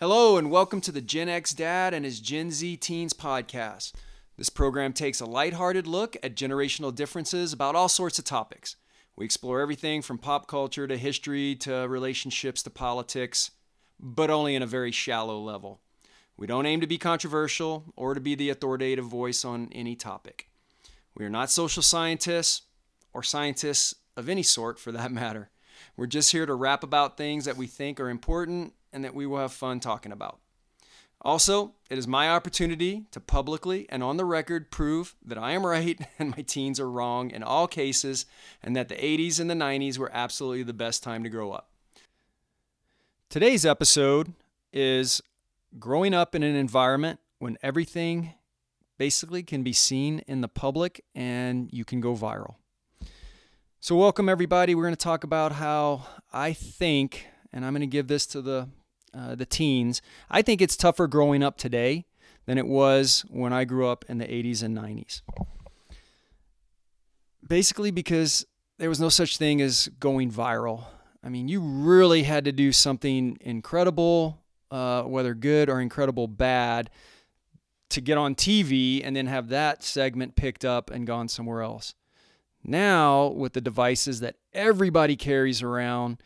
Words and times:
Hello, 0.00 0.36
and 0.36 0.50
welcome 0.50 0.80
to 0.80 0.90
the 0.90 1.00
Gen 1.00 1.28
X 1.28 1.52
Dad 1.52 1.94
and 1.94 2.04
his 2.04 2.18
Gen 2.18 2.50
Z 2.50 2.78
Teens 2.78 3.12
podcast. 3.12 3.92
This 4.36 4.48
program 4.48 4.92
takes 4.92 5.20
a 5.20 5.24
lighthearted 5.24 5.86
look 5.86 6.16
at 6.20 6.34
generational 6.34 6.92
differences 6.92 7.52
about 7.52 7.76
all 7.76 7.88
sorts 7.88 8.18
of 8.18 8.24
topics. 8.24 8.74
We 9.14 9.24
explore 9.24 9.60
everything 9.60 10.02
from 10.02 10.18
pop 10.18 10.48
culture 10.48 10.88
to 10.88 10.96
history 10.96 11.54
to 11.60 11.86
relationships 11.88 12.64
to 12.64 12.70
politics, 12.70 13.52
but 14.00 14.30
only 14.30 14.56
in 14.56 14.62
a 14.62 14.66
very 14.66 14.90
shallow 14.90 15.38
level. 15.38 15.80
We 16.36 16.48
don't 16.48 16.66
aim 16.66 16.80
to 16.80 16.88
be 16.88 16.98
controversial 16.98 17.84
or 17.94 18.14
to 18.14 18.20
be 18.20 18.34
the 18.34 18.50
authoritative 18.50 19.04
voice 19.04 19.44
on 19.44 19.68
any 19.70 19.94
topic. 19.94 20.48
We 21.14 21.24
are 21.24 21.30
not 21.30 21.50
social 21.50 21.84
scientists 21.84 22.62
or 23.12 23.22
scientists 23.22 23.94
of 24.16 24.28
any 24.28 24.42
sort 24.42 24.80
for 24.80 24.90
that 24.90 25.12
matter. 25.22 25.50
We're 25.96 26.06
just 26.06 26.32
here 26.32 26.46
to 26.46 26.54
rap 26.54 26.82
about 26.82 27.16
things 27.16 27.44
that 27.44 27.56
we 27.56 27.68
think 27.68 28.00
are 28.00 28.10
important 28.10 28.72
and 28.94 29.04
that 29.04 29.14
we 29.14 29.26
will 29.26 29.38
have 29.38 29.52
fun 29.52 29.80
talking 29.80 30.12
about. 30.12 30.38
Also, 31.24 31.72
it 31.88 31.96
is 31.96 32.06
my 32.06 32.28
opportunity 32.28 33.06
to 33.10 33.18
publicly 33.18 33.86
and 33.88 34.02
on 34.02 34.18
the 34.18 34.26
record 34.26 34.70
prove 34.70 35.16
that 35.24 35.38
I 35.38 35.52
am 35.52 35.64
right 35.64 35.98
and 36.18 36.30
my 36.30 36.42
teens 36.42 36.78
are 36.78 36.90
wrong 36.90 37.30
in 37.30 37.42
all 37.42 37.66
cases, 37.66 38.26
and 38.62 38.76
that 38.76 38.88
the 38.88 38.94
80s 38.94 39.40
and 39.40 39.50
the 39.50 39.54
90s 39.54 39.98
were 39.98 40.10
absolutely 40.12 40.62
the 40.62 40.74
best 40.74 41.02
time 41.02 41.24
to 41.24 41.30
grow 41.30 41.50
up. 41.50 41.70
Today's 43.30 43.64
episode 43.64 44.34
is 44.72 45.22
growing 45.78 46.14
up 46.14 46.34
in 46.34 46.42
an 46.42 46.54
environment 46.54 47.18
when 47.38 47.56
everything 47.62 48.34
basically 48.98 49.42
can 49.42 49.62
be 49.62 49.72
seen 49.72 50.20
in 50.26 50.40
the 50.40 50.48
public 50.48 51.04
and 51.14 51.72
you 51.72 51.84
can 51.84 52.00
go 52.00 52.14
viral. 52.14 52.56
So, 53.80 53.96
welcome 53.96 54.28
everybody. 54.28 54.74
We're 54.74 54.84
going 54.84 54.94
to 54.94 54.96
talk 54.96 55.24
about 55.24 55.52
how 55.52 56.06
I 56.32 56.52
think, 56.52 57.26
and 57.52 57.64
I'm 57.64 57.72
going 57.72 57.80
to 57.80 57.86
give 57.86 58.08
this 58.08 58.26
to 58.28 58.40
the 58.40 58.68
uh, 59.16 59.34
the 59.34 59.46
teens. 59.46 60.02
I 60.30 60.42
think 60.42 60.60
it's 60.60 60.76
tougher 60.76 61.06
growing 61.06 61.42
up 61.42 61.56
today 61.56 62.04
than 62.46 62.58
it 62.58 62.66
was 62.66 63.24
when 63.30 63.52
I 63.52 63.64
grew 63.64 63.88
up 63.88 64.04
in 64.08 64.18
the 64.18 64.26
80s 64.26 64.62
and 64.62 64.76
90s. 64.76 65.22
Basically, 67.46 67.90
because 67.90 68.46
there 68.78 68.88
was 68.88 69.00
no 69.00 69.08
such 69.08 69.36
thing 69.36 69.60
as 69.60 69.88
going 70.00 70.30
viral. 70.30 70.84
I 71.22 71.28
mean, 71.28 71.48
you 71.48 71.60
really 71.60 72.24
had 72.24 72.44
to 72.44 72.52
do 72.52 72.72
something 72.72 73.38
incredible, 73.40 74.42
uh, 74.70 75.02
whether 75.02 75.34
good 75.34 75.68
or 75.70 75.80
incredible 75.80 76.26
bad, 76.28 76.90
to 77.90 78.00
get 78.00 78.18
on 78.18 78.34
TV 78.34 79.00
and 79.04 79.14
then 79.14 79.26
have 79.26 79.48
that 79.48 79.82
segment 79.82 80.36
picked 80.36 80.64
up 80.64 80.90
and 80.90 81.06
gone 81.06 81.28
somewhere 81.28 81.62
else. 81.62 81.94
Now, 82.62 83.28
with 83.28 83.52
the 83.52 83.60
devices 83.60 84.20
that 84.20 84.36
everybody 84.52 85.16
carries 85.16 85.62
around, 85.62 86.18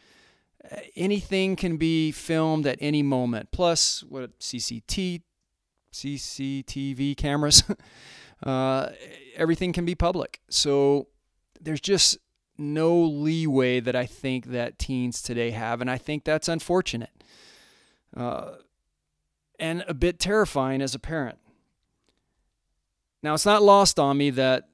anything 0.97 1.57
can 1.57 1.77
be 1.77 2.13
filmed 2.13 2.67
at 2.67 2.79
any 2.81 3.03
moment. 3.03 3.51
Plus, 3.53 4.03
what 4.05 4.39
CCT, 4.39 5.23
CCTV 5.93 7.17
cameras, 7.17 7.63
uh, 8.43 8.91
everything 9.37 9.73
can 9.73 9.85
be 9.85 9.95
public. 9.95 10.41
So 10.51 11.09
there's 11.61 11.81
just 11.81 12.19
no 12.57 12.99
leeway 13.01 13.81
that 13.81 13.95
I 13.95 14.07
think 14.07 14.47
that 14.47 14.79
teens 14.79 15.23
today 15.23 15.53
have, 15.53 15.81
and 15.81 15.91
I 15.91 15.97
think 15.99 16.25
that's 16.25 16.49
unfortunate 16.49 17.11
uh, 18.17 18.53
and 19.59 19.85
a 19.89 19.95
bit 19.95 20.19
terrifying 20.19 20.81
as 20.81 20.95
a 20.95 20.99
parent. 20.99 21.39
Now, 23.23 23.35
it's 23.35 23.47
not 23.47 23.63
lost 23.63 23.99
on 23.99 24.17
me 24.17 24.31
that 24.31 24.69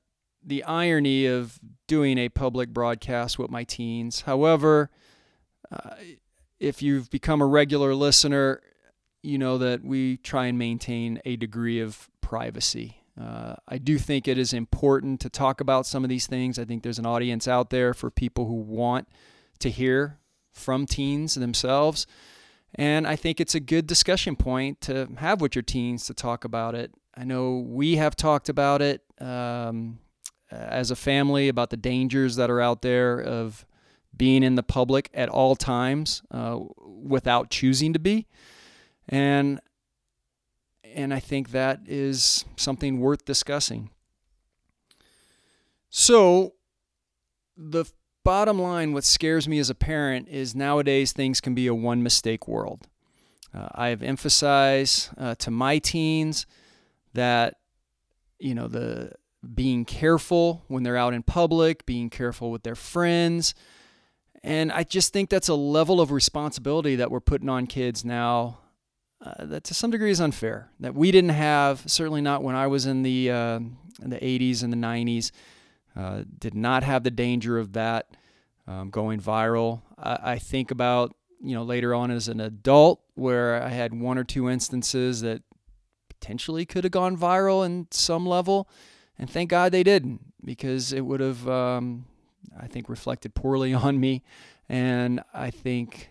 the 0.45 0.63
irony 0.65 1.27
of 1.27 1.59
doing 1.87 2.19
a 2.19 2.29
public 2.29 2.71
broadcast 2.71 3.39
with 3.39 3.51
my 3.51 3.65
teens. 3.65 4.23
However, 4.23 4.91
if 6.59 6.83
you've 6.83 7.11
become 7.11 7.41
a 7.41 7.47
regular 7.47 7.95
listener, 7.95 8.61
you 9.23 9.39
know 9.39 9.59
that 9.59 9.83
we 9.85 10.19
try 10.19 10.47
and 10.47 10.59
maintain 10.59 11.21
a 11.25 11.37
degree 11.37 11.81
of 11.81 12.09
privacy. 12.21 12.99
Uh, 13.21 13.55
I 13.69 13.79
do 13.79 13.97
think 13.99 14.27
it 14.27 14.39
is 14.39 14.53
important 14.53 15.21
to 15.21 15.31
talk 15.31 15.61
about 15.61 15.87
some 15.87 16.05
of 16.05 16.11
these 16.11 16.27
things. 16.27 16.59
I 16.59 16.65
think 16.65 16.83
there's 16.83 16.99
an 16.99 17.07
audience 17.07 17.47
out 17.47 17.71
there 17.71 17.95
for 17.95 18.11
people 18.11 18.47
who 18.47 18.55
want 18.55 19.09
to 19.61 19.71
hear 19.71 20.19
from 20.53 20.87
teens 20.87 21.35
themselves. 21.35 22.07
And 22.75 23.07
I 23.07 23.15
think 23.15 23.41
it's 23.41 23.55
a 23.55 23.61
good 23.61 23.87
discussion 23.87 24.35
point 24.35 24.81
to 24.83 25.09
have 25.19 25.41
with 25.41 25.55
your 25.55 25.63
teens 25.63 26.07
to 26.07 26.15
talk 26.15 26.45
about 26.45 26.75
it. 26.75 26.93
I 27.17 27.25
know 27.25 27.59
we 27.59 27.97
have 27.97 28.17
talked 28.17 28.49
about 28.49 28.83
it 28.83 29.03
um, 29.21 30.01
as 30.51 30.91
a 30.91 30.97
family 30.97 31.49
about 31.49 31.71
the 31.71 31.77
dangers 31.77 32.35
that 32.37 32.51
are 32.51 32.61
out 32.61 32.83
there 32.83 33.21
of 33.21 33.65
being 34.17 34.43
in 34.43 34.55
the 34.55 34.63
public 34.63 35.11
at 35.15 35.29
all 35.29 35.57
times 35.57 36.23
uh, 36.31 36.59
without 36.79 37.51
choosing 37.51 37.93
to 37.93 37.99
be. 37.99 38.27
And 39.09 39.61
and 40.95 41.13
I 41.13 41.19
think 41.19 41.51
that 41.51 41.81
is 41.87 42.45
something 42.57 43.01
worth 43.01 43.25
discussing. 43.25 43.91
So 45.91 46.55
the 47.57 47.85
bottom 48.25 48.59
line 48.59 48.93
what 48.93 49.05
scares 49.05 49.47
me 49.49 49.59
as 49.59 49.71
a 49.71 49.75
parent 49.75 50.29
is 50.29 50.55
nowadays 50.55 51.13
things 51.13 51.41
can 51.41 51.55
be 51.55 51.67
a 51.67 51.75
one 51.75 52.03
mistake 52.03 52.49
world. 52.49 52.89
Uh, 53.53 53.69
I 53.73 53.89
have 53.89 54.03
emphasized 54.03 55.11
uh, 55.19 55.35
to 55.37 55.51
my 55.51 55.79
teens 55.79 56.47
that 57.13 57.55
you 58.39 58.55
know 58.55 58.69
the 58.69 59.13
being 59.55 59.85
careful 59.85 60.65
when 60.69 60.83
they're 60.83 60.97
out 60.97 61.13
in 61.13 61.23
public, 61.23 61.85
being 61.87 62.09
careful 62.09 62.51
with 62.51 62.63
their 62.63 62.75
friends, 62.75 63.55
and 64.45 64.71
I 64.71 64.85
just 64.85 65.15
think 65.15 65.31
that's 65.31 65.49
a 65.49 65.55
level 65.55 66.03
of 66.03 66.13
responsibility 66.13 66.97
that 66.97 67.11
we're 67.11 67.21
putting 67.21 67.49
on 67.49 67.67
kids 67.67 68.05
now 68.05 68.59
uh, 69.25 69.47
that 69.47 69.65
to 69.65 69.75
some 69.75 69.91
degree 69.91 70.11
is 70.11 70.21
unfair. 70.21 70.69
That 70.81 70.95
we 70.95 71.11
didn't 71.11 71.31
have, 71.31 71.83
certainly 71.87 72.21
not 72.21 72.43
when 72.43 72.55
I 72.55 72.67
was 72.67 72.85
in 72.85 73.03
the 73.03 73.31
uh, 73.31 73.61
in 74.03 74.11
the 74.11 74.19
80s 74.19 74.63
and 74.63 74.71
the 74.71 74.77
90s. 74.77 75.31
Uh, 75.97 76.25
did 76.39 76.55
not 76.55 76.83
have 76.83 77.05
the 77.05 77.11
danger 77.11 77.57
of 77.57 77.73
that 77.73 78.17
um, 78.67 78.91
going 78.91 79.19
viral. 79.19 79.81
I, 79.97 80.33
I 80.33 80.39
think 80.39 80.71
about 80.71 81.17
you 81.43 81.55
know 81.55 81.63
later 81.63 81.95
on 81.95 82.11
as 82.11 82.29
an 82.29 82.41
adult 82.41 83.01
where 83.15 83.63
I 83.63 83.71
had 83.71 83.99
one 83.99 84.19
or 84.19 84.25
two 84.25 84.51
instances 84.51 85.23
that 85.23 85.43
potentially 86.11 86.67
could 86.67 86.85
have 86.85 86.91
gone 86.91 87.17
viral 87.17 87.65
in 87.65 87.87
some 87.91 88.27
level, 88.27 88.69
and 89.19 89.31
thank 89.31 89.49
God 89.49 89.73
they 89.73 89.85
didn't 89.85 90.21
because 90.45 90.93
it 90.93 91.07
would 91.07 91.21
have 91.21 91.49
um, 91.49 92.05
I 92.59 92.67
think 92.67 92.89
reflected 92.89 93.35
poorly 93.35 93.75
on 93.87 93.99
me, 93.99 94.23
and 94.69 95.23
I 95.33 95.51
think 95.51 96.11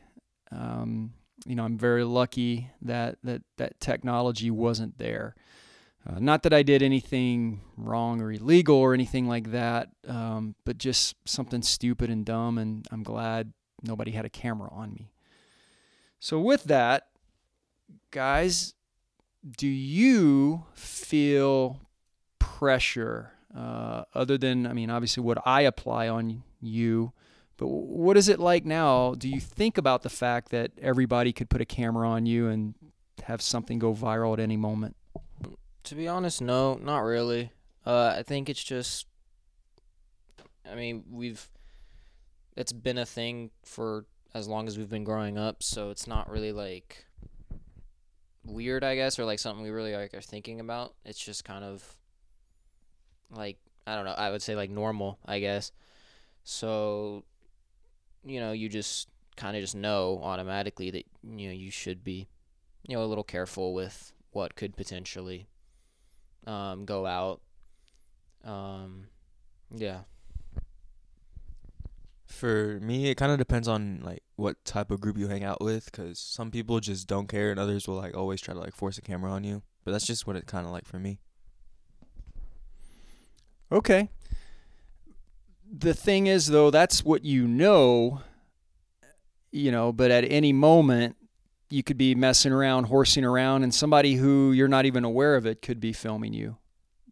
um, 0.52 1.14
you 1.46 1.56
know 1.56 1.64
I'm 1.64 1.78
very 1.78 2.04
lucky 2.04 2.70
that 2.82 3.18
that 3.24 3.42
that 3.58 3.80
technology 3.80 4.52
wasn't 4.52 4.98
there. 4.98 5.36
Uh, 6.06 6.20
not 6.20 6.44
that 6.44 6.54
I 6.54 6.64
did 6.64 6.84
anything 6.84 7.62
wrong 7.78 8.22
or 8.22 8.30
illegal 8.30 8.76
or 8.76 8.94
anything 8.94 9.26
like 9.28 9.52
that, 9.52 9.88
um, 10.06 10.54
but 10.66 10.78
just 10.78 11.16
something 11.26 11.62
stupid 11.62 12.10
and 12.10 12.26
dumb, 12.26 12.58
and 12.58 12.86
I'm 12.92 13.04
glad 13.04 13.54
nobody 13.82 14.12
had 14.12 14.26
a 14.26 14.30
camera 14.30 14.70
on 14.72 14.94
me. 14.94 15.12
So 16.20 16.40
with 16.40 16.66
that, 16.66 17.08
guys, 18.12 18.74
do 19.58 19.68
you 19.68 20.66
feel 20.74 21.82
pressure 22.40 23.33
uh, 23.56 24.04
other 24.14 24.38
than, 24.38 24.66
I 24.66 24.74
mean, 24.74 24.90
obviously 24.90 25.24
what 25.24 25.40
I 25.46 25.62
apply 25.62 26.08
on 26.08 26.44
you. 26.62 27.14
But 27.58 27.68
what 27.68 28.18
is 28.18 28.30
it 28.30 28.40
like 28.40 28.66
now? 28.66 29.14
Do 29.14 29.30
you 29.30 29.40
think 29.40 29.78
about 29.78 30.02
the 30.02 30.10
fact 30.10 30.50
that 30.50 30.72
everybody 30.82 31.32
could 31.32 31.50
put 31.50 31.62
a 31.62 31.66
camera 31.66 32.10
on 32.10 32.26
you 32.26 32.48
and 32.48 32.74
have 33.24 33.42
something 33.42 33.78
go 33.80 33.94
viral 33.94 34.34
at 34.34 34.40
any 34.40 34.58
moment? 34.58 34.96
To 35.84 35.96
be 35.96 36.08
honest, 36.08 36.42
no, 36.42 36.76
not 36.76 37.00
really. 37.00 37.52
Uh, 37.86 38.16
I 38.18 38.24
think 38.24 38.50
it's 38.50 38.64
just, 38.64 39.06
I 40.70 40.76
mean, 40.76 41.04
we've, 41.12 41.48
it's 42.58 42.74
been 42.74 42.98
a 42.98 43.06
thing 43.06 43.52
for 43.64 44.06
as 44.34 44.48
long 44.48 44.68
as 44.68 44.78
we've 44.78 44.90
been 44.90 45.04
growing 45.04 45.38
up, 45.38 45.62
so 45.62 45.92
it's 45.92 46.08
not 46.08 46.30
really 46.30 46.52
like 46.52 47.06
weird, 48.44 48.84
I 48.84 48.96
guess, 48.96 49.20
or 49.20 49.26
like 49.26 49.40
something 49.40 49.64
we 49.64 49.70
really 49.70 49.94
like 49.96 50.14
are 50.14 50.22
thinking 50.22 50.60
about. 50.60 50.96
It's 51.06 51.24
just 51.24 51.46
kind 51.46 51.64
of 51.64 51.96
like 53.36 53.58
I 53.86 53.96
don't 53.96 54.06
know, 54.06 54.12
I 54.12 54.32
would 54.32 54.42
say 54.42 54.56
like 54.56 54.70
normal, 54.70 55.20
I 55.26 55.40
guess. 55.40 55.72
So 56.44 57.24
you 58.26 58.40
know, 58.40 58.52
you 58.52 58.70
just 58.70 59.10
kind 59.36 59.56
of 59.58 59.62
just 59.62 59.76
know 59.76 60.20
automatically 60.24 60.92
that 60.92 61.06
you 61.24 61.48
know 61.48 61.54
you 61.54 61.72
should 61.72 62.04
be 62.04 62.28
you 62.88 62.96
know 62.96 63.04
a 63.04 63.08
little 63.08 63.24
careful 63.24 63.74
with 63.74 64.14
what 64.32 64.56
could 64.56 64.76
potentially 64.76 65.48
um, 66.46 66.86
go 66.86 67.06
out. 67.06 67.42
Um, 68.44 69.08
yeah. 69.72 70.00
For 72.26 72.80
me, 72.82 73.10
it 73.10 73.16
kind 73.16 73.32
of 73.32 73.38
depends 73.38 73.68
on 73.68 74.02
like 74.04 74.24
what 74.36 74.64
type 74.66 74.92
of 74.92 75.00
group 75.00 75.18
you 75.18 75.28
hang 75.28 75.44
out 75.44 75.62
with, 75.62 75.86
because 75.86 76.20
some 76.20 76.50
people 76.52 76.80
just 76.80 77.08
don't 77.08 77.28
care, 77.28 77.52
and 77.52 77.60
others 77.60 77.88
will 77.88 77.96
like 77.96 78.18
always 78.18 78.42
try 78.42 78.54
to 78.54 78.60
like 78.60 78.76
force 78.76 78.98
a 78.98 79.02
camera 79.02 79.32
on 79.32 79.44
you. 79.44 79.62
But 79.86 79.92
that's 79.92 80.08
just 80.08 80.26
what 80.26 80.36
it 80.36 80.48
kind 80.48 80.66
of 80.66 80.72
like 80.72 80.86
for 80.86 80.98
me. 81.00 81.20
Okay. 83.74 84.10
The 85.76 85.96
thing 85.96 86.28
is, 86.28 86.48
though, 86.48 86.70
that's 86.70 87.04
what 87.04 87.26
you 87.26 87.48
know, 87.48 88.22
you 89.52 89.72
know, 89.72 89.92
but 89.92 90.12
at 90.12 90.24
any 90.32 90.54
moment, 90.54 91.16
you 91.72 91.82
could 91.82 91.98
be 91.98 92.14
messing 92.14 92.52
around, 92.52 92.86
horsing 92.86 93.26
around, 93.26 93.64
and 93.64 93.74
somebody 93.74 94.14
who 94.14 94.52
you're 94.52 94.68
not 94.68 94.86
even 94.86 95.04
aware 95.04 95.36
of 95.36 95.48
it 95.48 95.64
could 95.64 95.80
be 95.80 95.92
filming 95.92 96.34
you. 96.34 96.58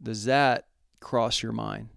Does 0.01 0.25
that 0.25 0.67
cross 0.99 1.41
your 1.41 1.51
mind? 1.51 1.89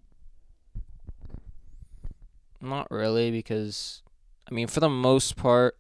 Not 2.62 2.90
really, 2.90 3.30
because 3.30 4.02
I 4.50 4.54
mean, 4.54 4.66
for 4.66 4.80
the 4.80 4.88
most 4.88 5.36
part, 5.36 5.76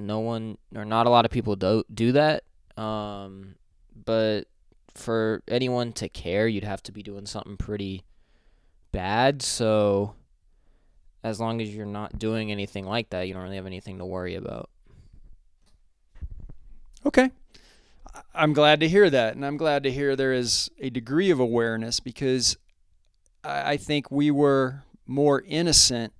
no 0.00 0.18
one 0.18 0.58
or 0.74 0.84
not 0.84 1.06
a 1.06 1.10
lot 1.10 1.24
of 1.24 1.30
people 1.30 1.54
do 1.54 1.84
do 1.94 2.10
that. 2.12 2.42
Um, 2.76 3.54
but 4.04 4.48
for 5.00 5.42
anyone 5.48 5.92
to 5.94 6.08
care, 6.08 6.46
you'd 6.46 6.64
have 6.64 6.82
to 6.84 6.92
be 6.92 7.02
doing 7.02 7.26
something 7.26 7.56
pretty 7.56 8.04
bad. 8.92 9.42
So 9.42 10.14
as 11.22 11.40
long 11.40 11.60
as 11.60 11.74
you're 11.74 11.86
not 11.86 12.18
doing 12.18 12.50
anything 12.50 12.86
like 12.86 13.10
that, 13.10 13.28
you 13.28 13.34
don't 13.34 13.42
really 13.42 13.56
have 13.56 13.66
anything 13.66 13.98
to 13.98 14.04
worry 14.04 14.34
about. 14.34 14.70
Okay. 17.04 17.30
I'm 18.34 18.52
glad 18.52 18.80
to 18.80 18.88
hear 18.88 19.08
that. 19.10 19.34
And 19.34 19.44
I'm 19.44 19.56
glad 19.56 19.82
to 19.84 19.90
hear 19.92 20.16
there 20.16 20.32
is 20.32 20.70
a 20.78 20.90
degree 20.90 21.30
of 21.30 21.40
awareness 21.40 22.00
because 22.00 22.56
I 23.42 23.76
think 23.76 24.10
we 24.10 24.30
were 24.30 24.82
more 25.06 25.42
innocent 25.46 26.12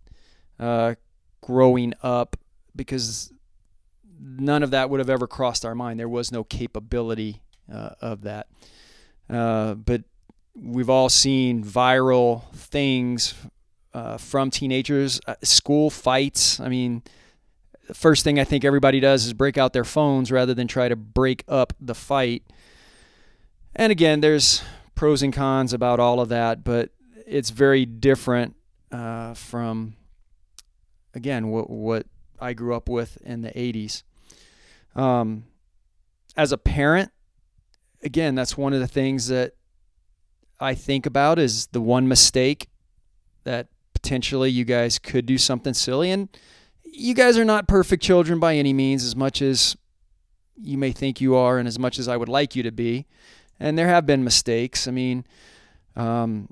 uh, 0.58 0.94
growing 1.42 1.94
up 2.02 2.36
because 2.74 3.32
none 4.18 4.62
of 4.62 4.70
that 4.70 4.90
would 4.90 5.00
have 5.00 5.10
ever 5.10 5.26
crossed 5.26 5.64
our 5.64 5.74
mind. 5.74 5.98
There 5.98 6.08
was 6.08 6.32
no 6.32 6.44
capability 6.44 7.42
uh, 7.70 7.90
of 8.00 8.22
that. 8.22 8.48
Uh, 9.28 9.74
but 9.74 10.02
we've 10.54 10.90
all 10.90 11.08
seen 11.08 11.64
viral 11.64 12.50
things 12.52 13.34
uh, 13.94 14.16
from 14.16 14.50
teenagers, 14.50 15.20
uh, 15.26 15.34
school 15.42 15.90
fights. 15.90 16.60
I 16.60 16.68
mean, 16.68 17.02
the 17.86 17.94
first 17.94 18.24
thing 18.24 18.38
I 18.38 18.44
think 18.44 18.64
everybody 18.64 19.00
does 19.00 19.26
is 19.26 19.32
break 19.32 19.58
out 19.58 19.72
their 19.72 19.84
phones 19.84 20.30
rather 20.30 20.54
than 20.54 20.68
try 20.68 20.88
to 20.88 20.96
break 20.96 21.44
up 21.48 21.72
the 21.80 21.94
fight. 21.94 22.44
And 23.74 23.90
again, 23.90 24.20
there's 24.20 24.62
pros 24.94 25.22
and 25.22 25.32
cons 25.32 25.72
about 25.72 26.00
all 26.00 26.20
of 26.20 26.28
that, 26.28 26.62
but 26.64 26.90
it's 27.26 27.50
very 27.50 27.86
different 27.86 28.54
uh, 28.92 29.34
from 29.34 29.94
again 31.14 31.48
what 31.48 31.70
what 31.70 32.06
I 32.40 32.52
grew 32.52 32.74
up 32.74 32.88
with 32.88 33.18
in 33.22 33.42
the 33.42 33.50
80s. 33.50 34.02
Um, 34.94 35.44
as 36.36 36.52
a 36.52 36.58
parent, 36.58 37.12
again, 38.02 38.34
that's 38.34 38.56
one 38.56 38.72
of 38.72 38.80
the 38.80 38.86
things 38.86 39.28
that 39.28 39.52
I 40.58 40.74
think 40.74 41.06
about 41.06 41.38
is 41.38 41.66
the 41.68 41.80
one 41.80 42.08
mistake 42.08 42.68
that 43.44 43.68
potentially 43.94 44.50
you 44.50 44.64
guys 44.64 44.98
could 44.98 45.26
do 45.26 45.38
something 45.38 45.74
silly. 45.74 46.10
And 46.10 46.28
you 46.84 47.14
guys 47.14 47.38
are 47.38 47.44
not 47.44 47.68
perfect 47.68 48.02
children 48.02 48.38
by 48.38 48.56
any 48.56 48.72
means, 48.72 49.04
as 49.04 49.16
much 49.16 49.40
as 49.40 49.76
you 50.56 50.76
may 50.76 50.92
think 50.92 51.20
you 51.20 51.34
are, 51.34 51.58
and 51.58 51.66
as 51.66 51.78
much 51.78 51.98
as 51.98 52.08
I 52.08 52.16
would 52.16 52.28
like 52.28 52.54
you 52.54 52.62
to 52.62 52.72
be. 52.72 53.06
And 53.58 53.78
there 53.78 53.88
have 53.88 54.06
been 54.06 54.24
mistakes. 54.24 54.88
I 54.88 54.90
mean, 54.90 55.24
um, 55.96 56.48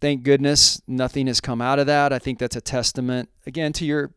thank 0.00 0.22
goodness 0.22 0.82
nothing 0.86 1.26
has 1.26 1.40
come 1.40 1.60
out 1.60 1.78
of 1.78 1.86
that. 1.86 2.12
I 2.12 2.18
think 2.18 2.38
that's 2.38 2.56
a 2.56 2.60
testament, 2.60 3.28
again, 3.46 3.72
to 3.74 3.84
your 3.84 4.12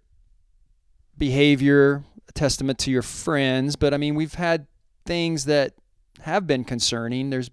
behavior, 1.17 2.03
a 2.27 2.31
testament 2.31 2.79
to 2.79 2.91
your 2.91 3.01
friends. 3.01 3.75
But 3.75 3.93
I 3.93 3.97
mean, 3.97 4.15
we've 4.15 4.33
had 4.33 4.67
things 5.05 5.45
that 5.45 5.73
have 6.21 6.47
been 6.47 6.63
concerning. 6.63 7.29
There's, 7.29 7.49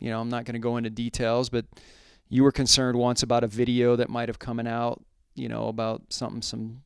you 0.00 0.10
know, 0.10 0.20
I'm 0.20 0.28
not 0.28 0.44
going 0.44 0.54
to 0.54 0.60
go 0.60 0.76
into 0.76 0.90
details, 0.90 1.48
but 1.50 1.66
you 2.28 2.42
were 2.42 2.52
concerned 2.52 2.98
once 2.98 3.22
about 3.22 3.44
a 3.44 3.48
video 3.48 3.96
that 3.96 4.08
might 4.08 4.28
have 4.28 4.38
coming 4.38 4.66
out, 4.66 5.02
you 5.34 5.48
know, 5.48 5.68
about 5.68 6.02
something 6.10 6.42
some 6.42 6.82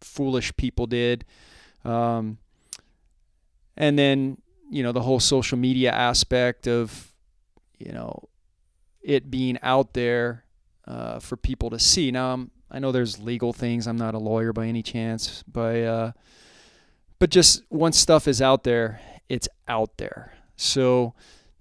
foolish 0.00 0.56
people 0.56 0.86
did. 0.86 1.24
Um, 1.84 2.38
and 3.76 3.98
then, 3.98 4.38
you 4.70 4.82
know, 4.82 4.92
the 4.92 5.02
whole 5.02 5.20
social 5.20 5.58
media 5.58 5.92
aspect 5.92 6.66
of, 6.66 7.12
you 7.78 7.92
know, 7.92 8.28
it 9.00 9.30
being 9.30 9.58
out 9.62 9.92
there 9.92 10.44
uh, 10.86 11.20
for 11.20 11.36
people 11.36 11.70
to 11.70 11.78
see. 11.78 12.10
Now, 12.10 12.32
I'm, 12.32 12.50
I 12.70 12.80
know 12.80 12.90
there's 12.90 13.20
legal 13.20 13.52
things. 13.52 13.86
I'm 13.86 13.96
not 13.96 14.14
a 14.14 14.18
lawyer 14.18 14.52
by 14.52 14.66
any 14.66 14.82
chance, 14.82 15.44
but 15.46 15.76
uh, 15.84 16.12
but 17.18 17.30
just 17.30 17.62
once 17.70 17.98
stuff 17.98 18.28
is 18.28 18.42
out 18.42 18.64
there, 18.64 19.00
it's 19.28 19.48
out 19.68 19.96
there. 19.96 20.32
So, 20.56 21.14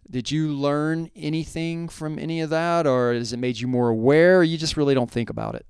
did 0.10 0.31
you 0.31 0.50
learn 0.50 1.10
anything 1.16 1.90
from 1.90 2.19
any 2.19 2.42
of 2.42 2.50
that, 2.52 2.86
or 2.86 3.13
has 3.13 3.34
it 3.34 3.38
made 3.38 3.60
you 3.60 3.68
more 3.68 3.90
aware, 3.90 4.40
or 4.40 4.44
you 4.44 4.57
just 4.57 4.78
really 4.78 4.94
don't 4.94 5.12
think 5.12 5.30
about 5.30 5.56
it? 5.56 5.66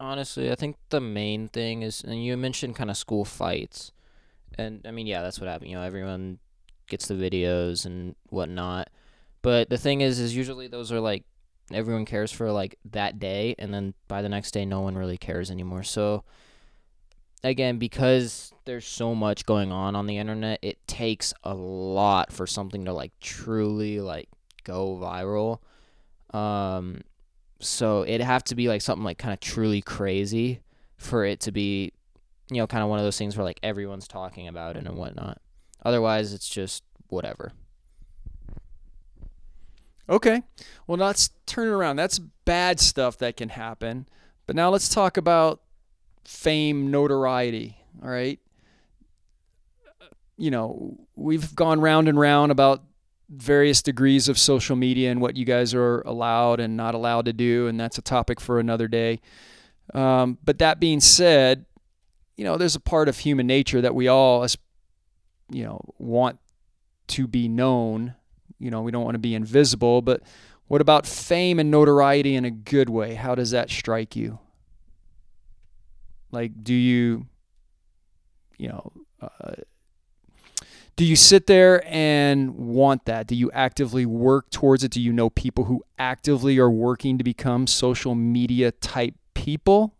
Honestly, 0.00 0.50
I 0.50 0.54
think 0.54 0.76
the 0.88 1.00
main 1.00 1.48
thing 1.48 1.82
is, 1.82 2.02
and 2.02 2.24
you 2.24 2.36
mentioned 2.36 2.74
kind 2.74 2.90
of 2.90 2.96
school 2.96 3.24
fights, 3.24 3.92
and 4.58 4.84
I 4.86 4.90
mean, 4.90 5.06
yeah, 5.06 5.22
that's 5.22 5.38
what 5.38 5.48
happened. 5.48 5.70
You 5.70 5.76
know, 5.76 5.82
everyone 5.82 6.38
gets 6.88 7.08
the 7.08 7.14
videos 7.14 7.86
and 7.86 8.14
whatnot. 8.28 8.90
But 9.42 9.70
the 9.70 9.78
thing 9.78 10.00
is, 10.00 10.18
is 10.20 10.36
usually 10.36 10.68
those 10.68 10.92
are 10.92 11.00
like 11.00 11.24
everyone 11.72 12.04
cares 12.04 12.30
for 12.32 12.50
like 12.52 12.78
that 12.90 13.18
day, 13.18 13.54
and 13.58 13.72
then 13.72 13.94
by 14.08 14.22
the 14.22 14.28
next 14.28 14.52
day, 14.52 14.64
no 14.64 14.80
one 14.80 14.96
really 14.96 15.18
cares 15.18 15.50
anymore. 15.50 15.82
So 15.82 16.24
again, 17.44 17.78
because 17.78 18.52
there's 18.64 18.86
so 18.86 19.14
much 19.14 19.46
going 19.46 19.72
on 19.72 19.96
on 19.96 20.06
the 20.06 20.18
internet, 20.18 20.58
it 20.62 20.86
takes 20.86 21.34
a 21.42 21.54
lot 21.54 22.32
for 22.32 22.46
something 22.46 22.84
to 22.84 22.92
like 22.92 23.12
truly 23.20 24.00
like 24.00 24.28
go 24.64 24.98
viral. 25.00 25.58
Um, 26.36 27.02
so 27.60 28.04
it'd 28.04 28.20
have 28.20 28.44
to 28.44 28.54
be 28.54 28.68
like 28.68 28.82
something 28.82 29.04
like 29.04 29.18
kind 29.18 29.32
of 29.32 29.40
truly 29.40 29.82
crazy 29.82 30.60
for 30.96 31.24
it 31.24 31.40
to 31.40 31.52
be, 31.52 31.92
you 32.50 32.58
know, 32.58 32.66
kind 32.66 32.82
of 32.82 32.88
one 32.88 32.98
of 32.98 33.04
those 33.04 33.18
things 33.18 33.36
where 33.36 33.44
like 33.44 33.60
everyone's 33.62 34.08
talking 34.08 34.48
about 34.48 34.76
it 34.76 34.86
and 34.86 34.96
whatnot. 34.96 35.40
Otherwise, 35.84 36.32
it's 36.32 36.48
just 36.48 36.84
whatever. 37.08 37.52
Okay. 40.08 40.42
Well, 40.86 40.98
let's 40.98 41.30
turn 41.46 41.68
it 41.68 41.72
around. 41.72 41.96
That's 41.96 42.18
bad 42.18 42.80
stuff 42.80 43.18
that 43.18 43.36
can 43.36 43.48
happen. 43.48 44.06
But 44.46 44.56
now 44.56 44.70
let's 44.70 44.88
talk 44.88 45.16
about 45.16 45.61
fame, 46.24 46.90
notoriety. 46.90 47.76
All 48.02 48.10
right. 48.10 48.38
You 50.36 50.50
know, 50.50 50.98
we've 51.14 51.54
gone 51.54 51.80
round 51.80 52.08
and 52.08 52.18
round 52.18 52.50
about 52.50 52.82
various 53.28 53.80
degrees 53.80 54.28
of 54.28 54.38
social 54.38 54.76
media 54.76 55.10
and 55.10 55.20
what 55.20 55.36
you 55.36 55.44
guys 55.44 55.72
are 55.74 56.00
allowed 56.02 56.60
and 56.60 56.76
not 56.76 56.94
allowed 56.94 57.26
to 57.26 57.32
do, 57.32 57.66
and 57.66 57.78
that's 57.78 57.98
a 57.98 58.02
topic 58.02 58.40
for 58.40 58.58
another 58.58 58.88
day. 58.88 59.20
Um, 59.94 60.38
but 60.44 60.58
that 60.58 60.80
being 60.80 61.00
said, 61.00 61.64
you 62.36 62.44
know, 62.44 62.56
there's 62.56 62.76
a 62.76 62.80
part 62.80 63.08
of 63.08 63.18
human 63.18 63.46
nature 63.46 63.80
that 63.80 63.94
we 63.94 64.08
all, 64.08 64.46
you 65.50 65.64
know, 65.64 65.80
want 65.98 66.38
to 67.08 67.26
be 67.26 67.48
known 67.48 68.14
you 68.62 68.70
know, 68.70 68.80
we 68.80 68.92
don't 68.92 69.04
want 69.04 69.16
to 69.16 69.18
be 69.18 69.34
invisible, 69.34 70.02
but 70.02 70.22
what 70.68 70.80
about 70.80 71.04
fame 71.04 71.58
and 71.58 71.70
notoriety 71.70 72.36
in 72.36 72.44
a 72.44 72.50
good 72.50 72.88
way? 72.88 73.14
How 73.14 73.34
does 73.34 73.50
that 73.50 73.68
strike 73.68 74.14
you? 74.14 74.38
Like, 76.32 76.64
do 76.64 76.74
you, 76.74 77.26
you 78.56 78.68
know, 78.68 78.92
uh, 79.20 79.52
do 80.96 81.04
you 81.04 81.16
sit 81.16 81.46
there 81.46 81.82
and 81.86 82.54
want 82.54 83.04
that? 83.06 83.26
Do 83.26 83.34
you 83.34 83.50
actively 83.52 84.04
work 84.04 84.50
towards 84.50 84.84
it? 84.84 84.90
Do 84.90 85.00
you 85.00 85.12
know 85.12 85.30
people 85.30 85.64
who 85.64 85.84
actively 85.98 86.58
are 86.58 86.70
working 86.70 87.18
to 87.18 87.24
become 87.24 87.66
social 87.66 88.14
media 88.14 88.72
type 88.72 89.14
people? 89.34 89.94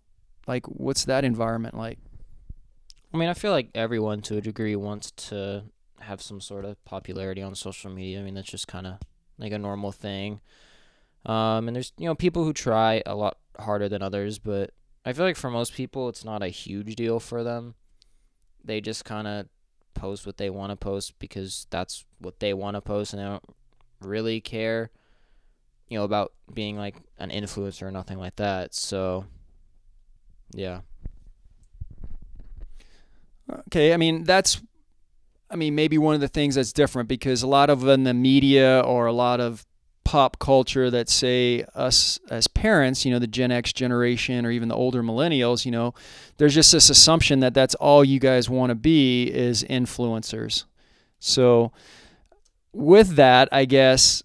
Like, 0.46 0.66
what's 0.66 1.04
that 1.04 1.24
environment 1.24 1.76
like? 1.76 1.98
I 3.12 3.16
mean, 3.16 3.28
I 3.28 3.34
feel 3.34 3.52
like 3.52 3.70
everyone 3.74 4.22
to 4.22 4.38
a 4.38 4.40
degree 4.40 4.74
wants 4.74 5.10
to 5.28 5.64
have 6.00 6.20
some 6.20 6.40
sort 6.40 6.64
of 6.64 6.82
popularity 6.84 7.42
on 7.42 7.54
social 7.54 7.90
media. 7.90 8.20
I 8.20 8.22
mean, 8.22 8.34
that's 8.34 8.50
just 8.50 8.68
kind 8.68 8.86
of 8.86 8.98
like 9.38 9.52
a 9.52 9.58
normal 9.58 9.92
thing. 9.92 10.40
Um, 11.24 11.68
and 11.68 11.76
there's 11.76 11.92
you 11.98 12.06
know 12.06 12.14
people 12.14 12.44
who 12.44 12.52
try 12.52 13.02
a 13.06 13.14
lot 13.14 13.38
harder 13.58 13.88
than 13.88 14.02
others, 14.02 14.38
but 14.38 14.70
I 15.04 15.12
feel 15.12 15.24
like 15.24 15.36
for 15.36 15.50
most 15.50 15.74
people 15.74 16.08
it's 16.08 16.24
not 16.24 16.42
a 16.42 16.48
huge 16.48 16.94
deal 16.96 17.18
for 17.20 17.42
them. 17.42 17.74
They 18.64 18.80
just 18.80 19.04
kind 19.04 19.26
of 19.26 19.46
post 19.94 20.26
what 20.26 20.36
they 20.36 20.50
want 20.50 20.70
to 20.70 20.76
post 20.76 21.18
because 21.18 21.66
that's 21.70 22.04
what 22.18 22.40
they 22.40 22.54
want 22.54 22.76
to 22.76 22.80
post, 22.80 23.12
and 23.12 23.20
they 23.20 23.26
don't 23.26 23.44
really 24.00 24.40
care, 24.40 24.90
you 25.88 25.98
know, 25.98 26.04
about 26.04 26.32
being 26.52 26.76
like 26.76 26.96
an 27.18 27.30
influencer 27.30 27.82
or 27.82 27.90
nothing 27.90 28.18
like 28.18 28.36
that. 28.36 28.74
So, 28.74 29.26
yeah. 30.54 30.80
Okay, 33.66 33.92
I 33.92 33.96
mean 33.96 34.24
that's 34.24 34.62
I 35.52 35.56
mean, 35.56 35.74
maybe 35.74 35.98
one 35.98 36.14
of 36.14 36.22
the 36.22 36.28
things 36.28 36.54
that's 36.54 36.72
different 36.72 37.10
because 37.10 37.42
a 37.42 37.46
lot 37.46 37.68
of 37.68 37.86
in 37.86 38.04
the 38.04 38.14
media 38.14 38.80
or 38.80 39.04
a 39.04 39.12
lot 39.12 39.38
of 39.38 39.66
pop 40.12 40.38
culture 40.38 40.90
that 40.90 41.08
say 41.08 41.64
us 41.74 42.20
as 42.28 42.46
parents, 42.46 43.06
you 43.06 43.10
know, 43.10 43.18
the 43.18 43.26
Gen 43.26 43.50
X 43.50 43.72
generation 43.72 44.44
or 44.44 44.50
even 44.50 44.68
the 44.68 44.74
older 44.74 45.02
millennials, 45.02 45.64
you 45.64 45.70
know, 45.70 45.94
there's 46.36 46.54
just 46.54 46.70
this 46.70 46.90
assumption 46.90 47.40
that 47.40 47.54
that's 47.54 47.74
all 47.76 48.04
you 48.04 48.20
guys 48.20 48.50
want 48.50 48.68
to 48.68 48.74
be 48.74 49.24
is 49.32 49.64
influencers. 49.64 50.64
So, 51.18 51.72
with 52.74 53.16
that, 53.16 53.48
I 53.52 53.64
guess, 53.64 54.22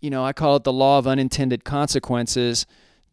you 0.00 0.08
know, 0.08 0.24
I 0.24 0.32
call 0.32 0.56
it 0.56 0.64
the 0.64 0.72
law 0.72 0.98
of 0.98 1.06
unintended 1.06 1.64
consequences. 1.64 2.64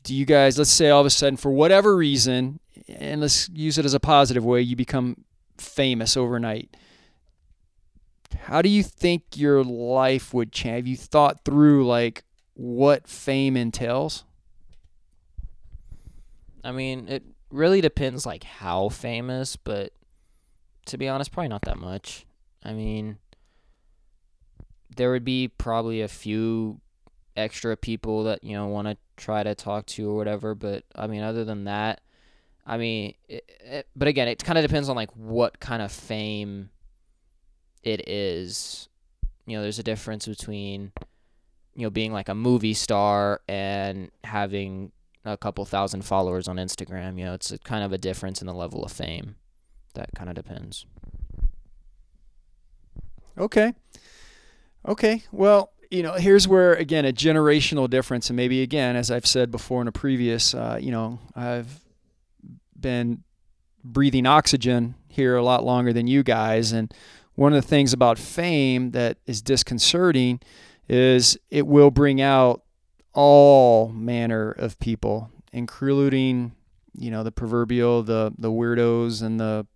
do 0.04 0.16
you 0.16 0.26
guys, 0.26 0.58
let's 0.58 0.70
say 0.70 0.90
all 0.90 1.02
of 1.02 1.06
a 1.08 1.10
sudden, 1.10 1.36
for 1.36 1.52
whatever 1.52 1.94
reason, 1.94 2.62
and 2.88 3.20
let's 3.20 3.50
use 3.50 3.78
it 3.78 3.84
as 3.84 3.94
a 3.94 4.00
positive 4.00 4.46
way, 4.46 4.62
you 4.62 4.78
become 4.78 5.26
famous 5.58 6.16
overnight. 6.16 6.74
How 8.48 8.62
do 8.62 8.70
you 8.70 8.82
think 8.82 9.24
your 9.36 9.62
life 9.62 10.34
would 10.34 10.54
change? 10.54 10.76
Have 10.78 10.88
you 10.88 10.96
thought 10.96 11.44
through 11.44 11.86
like 11.86 12.24
what 12.54 13.06
fame 13.06 13.58
entails? 13.58 14.24
I 16.64 16.72
mean, 16.72 17.10
it 17.10 17.24
really 17.52 17.82
depends 17.82 18.26
like 18.26 18.46
how 18.46 18.88
famous, 18.88 19.58
but 19.58 19.92
to 20.86 20.98
be 20.98 21.10
honest, 21.10 21.34
probably 21.34 21.50
not 21.50 21.64
that 21.64 21.78
much. 21.78 22.26
I 22.64 22.72
mean, 22.72 23.18
there 24.96 25.12
would 25.12 25.26
be 25.26 25.50
probably 25.50 26.00
a 26.00 26.08
few 26.08 26.80
extra 27.36 27.76
people 27.76 28.24
that 28.24 28.46
you 28.46 28.54
know 28.54 28.68
want 28.68 28.88
to 28.88 28.96
try 29.18 29.44
to 29.44 29.56
talk 29.56 29.88
to 29.88 30.10
or 30.10 30.16
whatever, 30.16 30.56
but 30.56 30.86
I 30.96 31.08
mean, 31.08 31.22
other 31.22 31.44
than 31.44 31.66
that, 31.66 32.00
I 32.66 32.78
mean, 32.78 33.16
it, 33.28 33.44
it, 33.60 33.88
but 33.94 34.08
again, 34.08 34.30
it 34.30 34.42
kind 34.42 34.58
of 34.58 34.64
depends 34.64 34.88
on 34.88 34.96
like 34.96 35.12
what 35.18 35.60
kind 35.60 35.82
of 35.82 35.92
fame 35.92 36.70
it 37.84 38.08
is. 38.08 38.90
You 39.46 39.58
know, 39.58 39.64
there's 39.64 39.80
a 39.80 39.84
difference 39.84 40.28
between 40.28 40.92
you 41.76 41.84
know 41.84 41.90
being 41.90 42.12
like 42.12 42.30
a 42.30 42.36
movie 42.36 42.74
star 42.74 43.42
and 43.48 44.12
having 44.24 44.92
a 45.26 45.38
couple 45.38 45.64
thousand 45.66 46.04
followers 46.04 46.48
on 46.48 46.58
Instagram. 46.58 47.18
You 47.18 47.26
know, 47.26 47.34
it's 47.34 47.54
kind 47.64 47.84
of 47.84 47.94
a 47.94 47.98
difference 47.98 48.42
in 48.42 48.48
the 48.48 48.54
level 48.54 48.84
of 48.84 48.92
fame. 48.92 49.36
That 49.94 50.10
kind 50.16 50.30
of 50.30 50.36
depends. 50.36 50.86
Okay. 53.38 53.74
Okay. 54.88 55.24
Well, 55.32 55.72
you 55.92 56.04
know, 56.04 56.14
here's 56.14 56.48
where 56.48 56.74
again 56.74 57.06
a 57.06 57.14
generational 57.14 57.90
difference, 57.90 58.30
and 58.30 58.38
maybe 58.38 58.62
again, 58.62 58.96
as 58.96 59.12
I've 59.12 59.26
said 59.26 59.52
before 59.52 59.82
in 59.82 59.88
a 59.88 59.92
previous, 59.92 60.54
uh, 60.54 60.78
you 60.82 60.92
know, 60.92 61.20
I've 61.36 61.80
been 62.80 63.24
breathing 63.84 64.26
oxygen 64.26 64.96
here 65.08 65.36
a 65.36 65.44
lot 65.44 65.64
longer 65.64 65.94
than 65.94 66.08
you 66.08 66.24
guys, 66.24 66.72
and 66.72 66.94
one 67.38 67.54
of 67.54 67.62
the 67.62 67.68
things 67.68 67.94
about 67.94 68.18
fame 68.18 68.92
that 68.92 69.20
is 69.28 69.44
disconcerting 69.44 70.40
is 70.90 71.38
it 71.52 71.68
will 71.68 71.92
bring 71.92 72.20
out 72.20 72.64
all 73.14 73.90
manner 73.90 74.52
of 74.52 74.78
people, 74.80 75.30
including 75.54 76.54
you 76.98 77.12
know 77.12 77.24
the 77.24 77.32
proverbial 77.32 78.02
the 78.02 78.34
the 78.40 78.50
weirdos 78.50 79.22
and 79.22 79.40
the 79.40 79.68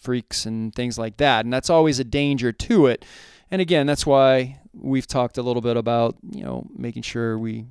freaks 0.00 0.46
and 0.46 0.72
things 0.72 0.98
like 0.98 1.16
that, 1.16 1.44
and 1.44 1.52
that's 1.52 1.68
always 1.68 1.98
a 1.98 2.04
danger 2.04 2.52
to 2.52 2.86
it. 2.86 3.04
And 3.50 3.60
again, 3.60 3.86
that's 3.88 4.06
why 4.06 4.60
we've 4.72 5.08
talked 5.08 5.36
a 5.36 5.42
little 5.42 5.62
bit 5.62 5.76
about 5.76 6.16
you 6.30 6.44
know 6.44 6.68
making 6.76 7.02
sure 7.02 7.36
we, 7.36 7.66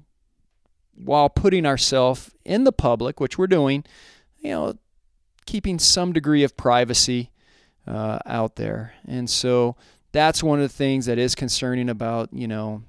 while 0.96 1.30
putting 1.30 1.66
ourselves 1.66 2.32
in 2.44 2.66
the 2.66 2.74
public, 2.74 3.22
which 3.22 3.38
we're 3.38 3.48
doing, 3.48 3.86
you 4.40 4.52
know, 4.52 4.74
keeping 5.46 5.80
some 5.80 6.12
degree 6.12 6.44
of 6.44 6.58
privacy 6.58 7.32
uh, 7.90 8.20
out 8.26 8.56
there. 8.56 8.94
And 9.08 9.30
so 9.30 9.76
that's 10.12 10.44
one 10.44 10.62
of 10.62 10.70
the 10.70 10.76
things 10.76 11.08
that 11.08 11.18
is 11.18 11.36
concerning 11.36 11.90
about, 11.90 12.30
you 12.32 12.48
know, 12.48 12.84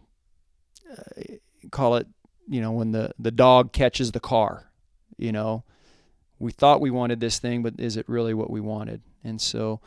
uh, 0.90 1.22
call 1.70 1.96
it, 1.96 2.06
you 2.48 2.60
know, 2.60 2.72
when 2.72 2.92
the, 2.92 3.12
the 3.18 3.30
dog 3.30 3.72
catches 3.72 4.12
the 4.12 4.20
car, 4.20 4.70
you 5.16 5.32
know, 5.32 5.64
we 6.38 6.52
thought 6.52 6.80
we 6.80 6.90
wanted 6.90 7.20
this 7.20 7.38
thing, 7.38 7.62
but 7.62 7.74
is 7.78 7.96
it 7.96 8.08
really 8.08 8.34
what 8.34 8.50
we 8.50 8.60
wanted? 8.60 9.00
And 9.24 9.40
so, 9.40 9.80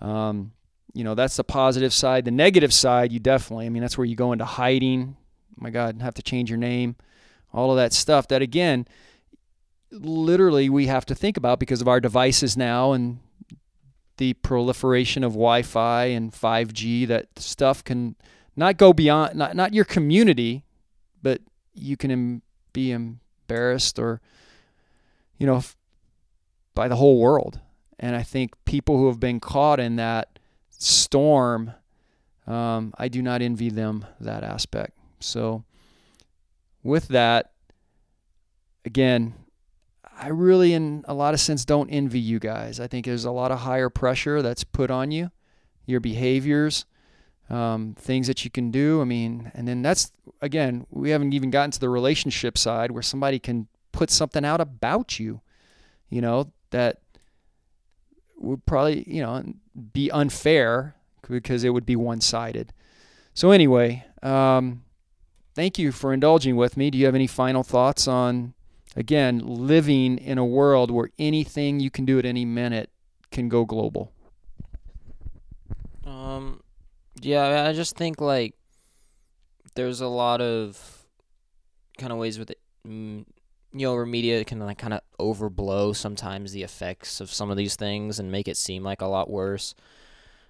um, 0.00 0.52
you 0.94 1.04
know, 1.04 1.14
that's 1.14 1.36
the 1.36 1.44
positive 1.44 1.92
side. 1.92 2.24
The 2.24 2.30
negative 2.30 2.72
side, 2.72 3.12
you 3.12 3.20
definitely, 3.20 3.66
I 3.66 3.68
mean, 3.68 3.82
that's 3.82 3.96
where 3.96 4.04
you 4.04 4.16
go 4.16 4.32
into 4.32 4.44
hiding. 4.44 5.16
my 5.56 5.70
God, 5.70 6.02
have 6.02 6.14
to 6.14 6.22
change 6.22 6.50
your 6.50 6.58
name, 6.58 6.96
all 7.52 7.70
of 7.70 7.76
that 7.76 7.92
stuff 7.92 8.28
that, 8.28 8.42
again, 8.42 8.86
literally 9.90 10.68
we 10.68 10.86
have 10.86 11.06
to 11.06 11.14
think 11.14 11.36
about 11.36 11.60
because 11.60 11.80
of 11.80 11.88
our 11.88 12.00
devices 12.00 12.56
now 12.56 12.92
and 12.92 13.20
the 14.22 14.34
proliferation 14.34 15.24
of 15.24 15.32
Wi-Fi 15.32 16.04
and 16.04 16.32
5G 16.32 17.08
that 17.08 17.26
stuff 17.40 17.82
can 17.82 18.14
not 18.54 18.76
go 18.76 18.92
beyond 18.92 19.34
not 19.34 19.56
not 19.56 19.74
your 19.74 19.84
community, 19.84 20.62
but 21.24 21.40
you 21.74 21.96
can 21.96 22.40
be 22.72 22.92
embarrassed 22.92 23.98
or 23.98 24.20
you 25.38 25.46
know 25.48 25.60
by 26.72 26.86
the 26.86 26.94
whole 26.94 27.18
world. 27.18 27.58
And 27.98 28.14
I 28.14 28.22
think 28.22 28.52
people 28.64 28.96
who 28.96 29.08
have 29.08 29.18
been 29.18 29.40
caught 29.40 29.80
in 29.80 29.96
that 29.96 30.38
storm, 30.70 31.72
um, 32.46 32.94
I 32.96 33.08
do 33.08 33.22
not 33.22 33.42
envy 33.42 33.70
them 33.70 34.06
that 34.20 34.44
aspect. 34.44 34.96
So 35.18 35.64
with 36.84 37.08
that, 37.08 37.50
again, 38.84 39.34
I 40.18 40.28
really, 40.28 40.72
in 40.74 41.04
a 41.08 41.14
lot 41.14 41.34
of 41.34 41.40
sense, 41.40 41.64
don't 41.64 41.88
envy 41.90 42.20
you 42.20 42.38
guys. 42.38 42.78
I 42.78 42.86
think 42.86 43.06
there's 43.06 43.24
a 43.24 43.30
lot 43.30 43.50
of 43.50 43.60
higher 43.60 43.90
pressure 43.90 44.42
that's 44.42 44.64
put 44.64 44.90
on 44.90 45.10
you, 45.10 45.30
your 45.86 46.00
behaviors, 46.00 46.84
um, 47.50 47.94
things 47.98 48.26
that 48.26 48.44
you 48.44 48.50
can 48.50 48.70
do. 48.70 49.00
I 49.00 49.04
mean, 49.04 49.50
and 49.54 49.66
then 49.66 49.82
that's, 49.82 50.12
again, 50.40 50.86
we 50.90 51.10
haven't 51.10 51.32
even 51.32 51.50
gotten 51.50 51.70
to 51.72 51.80
the 51.80 51.88
relationship 51.88 52.56
side 52.56 52.90
where 52.90 53.02
somebody 53.02 53.38
can 53.38 53.68
put 53.90 54.10
something 54.10 54.44
out 54.44 54.60
about 54.60 55.18
you, 55.18 55.40
you 56.08 56.20
know, 56.20 56.52
that 56.70 57.00
would 58.38 58.64
probably, 58.66 59.04
you 59.06 59.22
know, 59.22 59.42
be 59.92 60.10
unfair 60.10 60.94
because 61.28 61.64
it 61.64 61.70
would 61.70 61.86
be 61.86 61.96
one 61.96 62.20
sided. 62.20 62.72
So, 63.34 63.50
anyway, 63.50 64.04
um, 64.22 64.82
thank 65.54 65.78
you 65.78 65.92
for 65.92 66.12
indulging 66.12 66.56
with 66.56 66.76
me. 66.76 66.90
Do 66.90 66.98
you 66.98 67.06
have 67.06 67.14
any 67.14 67.26
final 67.26 67.62
thoughts 67.62 68.06
on 68.08 68.54
again, 68.96 69.40
living 69.44 70.18
in 70.18 70.38
a 70.38 70.44
world 70.44 70.90
where 70.90 71.10
anything 71.18 71.80
you 71.80 71.90
can 71.90 72.04
do 72.04 72.18
at 72.18 72.24
any 72.24 72.44
minute 72.44 72.90
can 73.30 73.48
go 73.48 73.64
global? 73.64 74.12
Um, 76.04 76.60
yeah, 77.20 77.66
I 77.68 77.72
just 77.72 77.96
think 77.96 78.20
like 78.20 78.54
there's 79.74 80.00
a 80.00 80.08
lot 80.08 80.40
of 80.40 81.06
kind 81.98 82.12
of 82.12 82.18
ways 82.18 82.38
with 82.38 82.50
it. 82.50 82.58
Mm, 82.86 83.24
you 83.72 83.86
know, 83.86 83.94
where 83.94 84.04
media 84.04 84.44
can 84.44 84.58
like 84.60 84.78
kind 84.78 84.92
of 84.92 85.00
overblow 85.18 85.96
sometimes 85.96 86.52
the 86.52 86.62
effects 86.62 87.20
of 87.20 87.32
some 87.32 87.50
of 87.50 87.56
these 87.56 87.76
things 87.76 88.18
and 88.18 88.30
make 88.30 88.48
it 88.48 88.56
seem 88.56 88.82
like 88.82 89.00
a 89.00 89.06
lot 89.06 89.30
worse. 89.30 89.74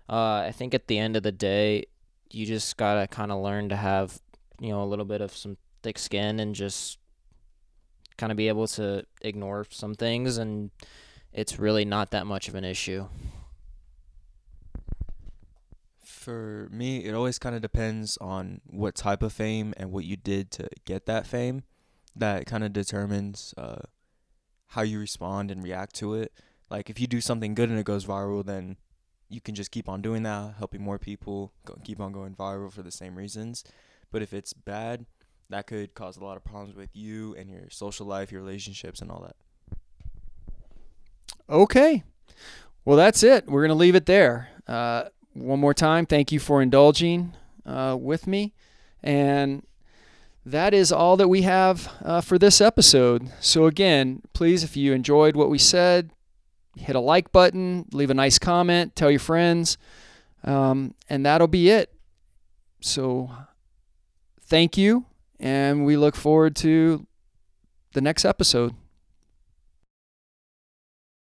Uh, 0.09 0.45
I 0.47 0.53
think 0.53 0.75
at 0.75 0.89
the 0.89 0.99
end 0.99 1.17
of 1.17 1.23
the 1.23 1.33
day, 1.33 1.87
you 2.31 2.47
just 2.47 2.77
gotta 2.77 3.07
kind 3.07 3.31
of 3.31 3.41
learn 3.41 3.69
to 3.69 3.77
have 3.77 4.21
you 4.61 4.71
know 4.71 4.83
a 4.83 4.87
little 4.87 5.05
bit 5.05 5.21
of 5.21 5.37
some 5.37 5.57
thick 5.83 5.99
skin 5.99 6.41
and 6.41 6.55
just 6.55 6.99
kind 8.17 8.31
of 8.31 8.37
be 8.37 8.49
able 8.49 8.67
to 8.69 9.05
ignore 9.21 9.67
some 9.71 9.95
things, 9.95 10.39
and 10.39 10.71
it's 11.33 11.59
really 11.59 11.85
not 11.85 12.11
that 12.11 12.27
much 12.27 12.49
of 12.49 12.55
an 12.55 12.65
issue. 12.65 13.07
For 16.05 16.69
me, 16.71 17.05
it 17.05 17.15
always 17.15 17.39
kind 17.39 17.57
of 17.57 17.63
depends 17.63 18.17
on 18.19 18.61
what 18.67 18.95
type 18.95 19.23
of 19.23 19.33
fame 19.33 19.75
and 19.77 19.91
what 19.91 20.05
you 20.05 20.17
did 20.17 20.51
to 20.53 20.69
get 20.85 21.07
that 21.07 21.27
fame. 21.27 21.65
That 22.15 22.47
kind 22.47 22.63
of 22.63 22.73
determines 22.73 23.55
uh, 23.57 23.81
how 24.69 24.83
you 24.83 25.01
respond 25.01 25.51
and 25.51 25.63
react 25.63 25.95
to 25.97 26.15
it. 26.15 26.33
Like 26.71 26.89
if 26.89 27.01
you 27.01 27.07
do 27.07 27.21
something 27.21 27.55
good 27.55 27.71
and 27.71 27.79
it 27.79 27.85
goes 27.85 28.07
viral, 28.07 28.45
then 28.45 28.77
you 29.29 29.41
can 29.41 29.55
just 29.55 29.71
keep 29.71 29.89
on 29.89 30.03
doing 30.03 30.23
that, 30.23 30.55
helping 30.59 30.83
more 30.83 30.99
people, 30.99 31.53
go, 31.65 31.77
keep 31.83 32.01
on 32.01 32.13
going 32.13 32.35
viral 32.35 32.71
for 32.71 32.83
the 32.83 32.91
same 32.91 33.17
reasons. 33.17 33.65
But 34.11 34.23
if 34.23 34.33
it's 34.33 34.53
bad, 34.53 35.07
that 35.53 35.67
could 35.67 35.95
cause 35.95 36.17
a 36.17 36.25
lot 36.25 36.37
of 36.37 36.45
problems 36.45 36.75
with 36.75 36.91
you 36.95 37.35
and 37.37 37.51
your 37.51 37.69
social 37.71 38.07
life, 38.07 38.33
your 38.33 38.41
relationships, 38.41 39.01
and 39.01 39.11
all 39.11 39.21
that. 39.21 39.37
Okay. 41.49 42.03
Well, 42.85 42.97
that's 42.97 43.23
it. 43.23 43.47
We're 43.47 43.61
going 43.61 43.69
to 43.69 43.75
leave 43.75 43.95
it 43.95 44.07
there. 44.07 44.49
Uh, 44.67 45.05
one 45.35 45.61
more 45.61 45.75
time, 45.75 46.07
thank 46.07 46.33
you 46.33 46.41
for 46.41 46.63
indulging 46.63 47.35
uh, 47.65 47.97
with 48.01 48.27
me. 48.27 48.55
And 49.03 49.65
that 50.45 50.75
is 50.75 50.91
all 50.91 51.17
that 51.17 51.29
we 51.29 51.43
have 51.43 51.93
uh, 52.03 52.21
for 52.21 52.39
this 52.39 52.61
episode. 52.61 53.31
So, 53.41 53.67
again, 53.67 54.23
please, 54.33 54.65
if 54.65 54.77
you 54.77 54.93
enjoyed 54.93 55.37
what 55.37 55.51
we 55.51 55.59
said, 55.59 56.11
hit 56.77 56.97
a 56.97 57.01
like 57.01 57.31
button, 57.31 57.87
leave 57.93 58.11
a 58.11 58.15
nice 58.15 58.39
comment, 58.39 58.97
tell 58.97 59.11
your 59.11 59.21
friends, 59.21 59.79
um, 60.45 60.95
and 61.09 61.25
that'll 61.25 61.47
be 61.47 61.71
it. 61.71 61.93
So, 62.81 63.31
thank 64.41 64.77
you 64.77 65.07
and 65.43 65.85
we 65.85 65.97
look 65.97 66.15
forward 66.15 66.57
to 66.57 67.07
the 67.93 68.01
next 68.01 68.25
episode. 68.25 68.75